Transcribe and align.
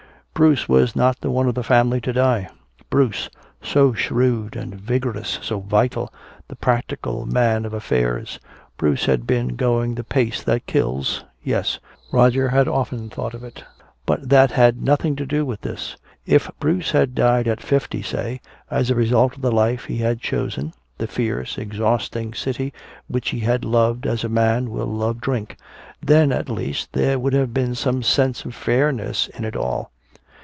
Bruce 0.33 0.67
was 0.67 0.95
not 0.95 1.21
the 1.21 1.29
one 1.29 1.47
of 1.47 1.53
the 1.53 1.61
family 1.61 2.01
to 2.01 2.11
die. 2.11 2.49
Bruce, 2.89 3.29
so 3.61 3.93
shrewd 3.93 4.55
and 4.55 4.73
vigorous, 4.73 5.37
so 5.43 5.59
vital, 5.59 6.11
the 6.47 6.55
practical 6.55 7.27
man 7.27 7.63
of 7.63 7.75
affairs. 7.75 8.39
Bruce 8.75 9.05
had 9.05 9.27
been 9.27 9.49
going 9.49 9.93
the 9.93 10.03
pace 10.03 10.41
that 10.41 10.65
kills 10.65 11.23
yes, 11.43 11.77
Roger 12.11 12.49
had 12.49 12.67
often 12.67 13.07
thought 13.07 13.35
of 13.35 13.43
it. 13.43 13.63
But 14.07 14.29
that 14.29 14.49
had 14.49 14.81
nothing 14.81 15.15
to 15.17 15.27
do 15.27 15.45
with 15.45 15.61
this! 15.61 15.95
If 16.25 16.49
Bruce 16.59 16.89
had 16.89 17.13
died 17.13 17.47
at 17.47 17.61
fifty, 17.61 18.01
say, 18.01 18.41
as 18.71 18.89
a 18.89 18.95
result 18.95 19.35
of 19.35 19.43
the 19.43 19.51
life 19.51 19.85
he 19.85 19.97
had 19.97 20.21
chosen, 20.21 20.73
the 20.97 21.05
fierce 21.05 21.59
exhausting 21.59 22.33
city 22.33 22.73
which 23.07 23.29
he 23.29 23.41
had 23.41 23.63
loved 23.63 24.07
as 24.07 24.23
a 24.23 24.29
man 24.29 24.71
will 24.71 24.87
love 24.87 25.21
drink, 25.21 25.55
then 26.01 26.31
at 26.31 26.49
least 26.49 26.93
there 26.93 27.19
would 27.19 27.33
have 27.33 27.53
been 27.53 27.75
some 27.75 28.01
sense 28.01 28.43
of 28.43 28.55
fairness 28.55 29.27
in 29.27 29.45
it 29.45 29.55
all! 29.55 29.91